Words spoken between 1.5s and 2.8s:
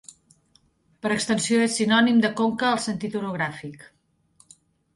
és sinònim de conca